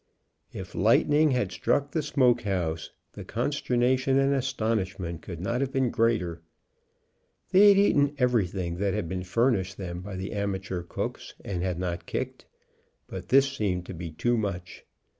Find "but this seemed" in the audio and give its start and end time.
13.05-13.85